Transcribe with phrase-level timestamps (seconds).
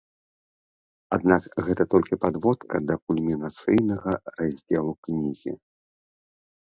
[1.17, 5.51] Аднак гэта толькі падводка да кульмінацыйнага раздзелу кнігі.